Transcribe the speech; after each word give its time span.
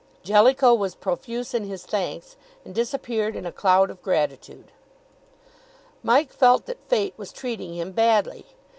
Jellicoe 0.23 0.73
was 0.73 0.95
profuse 0.95 1.53
in 1.53 1.65
his 1.65 1.85
thanks, 1.85 2.35
and 2.65 2.73
disappeared 2.73 3.35
in 3.35 3.45
a 3.45 3.51
cloud 3.51 3.91
of 3.91 4.01
gratitude. 4.01 4.71
Mike 6.01 6.33
felt 6.33 6.65
that 6.65 6.81
Fate 6.89 7.13
was 7.17 7.31
treating 7.31 7.75
him 7.75 7.91
badly. 7.91 8.45